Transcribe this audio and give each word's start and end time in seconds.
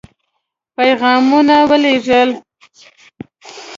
پيغامونه 0.75 1.57
ولېږل. 1.69 2.29